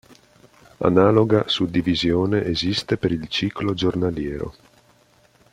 [0.79, 4.55] Analoga suddivisione esiste per il ciclo giornaliero.